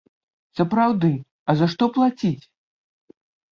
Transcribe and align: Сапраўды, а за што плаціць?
Сапраўды, 0.59 1.11
а 1.53 1.57
за 1.61 1.69
што 1.75 1.83
плаціць? 1.99 2.43